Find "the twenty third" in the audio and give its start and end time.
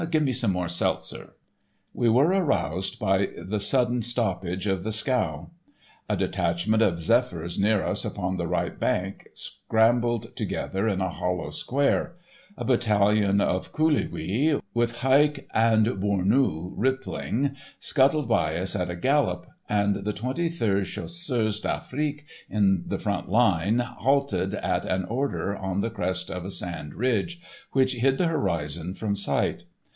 19.97-20.85